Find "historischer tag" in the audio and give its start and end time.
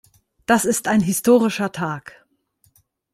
1.01-2.25